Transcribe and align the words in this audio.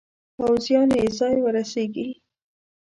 پوځیان 0.37 0.89
یې 0.99 1.05
ځای 1.19 1.35
ورسیږي. 1.41 2.09